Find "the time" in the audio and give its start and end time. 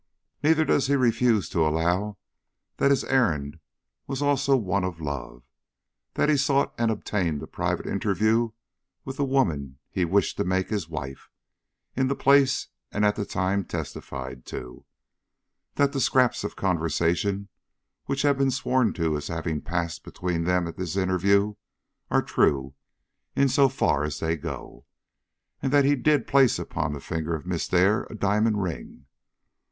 13.15-13.63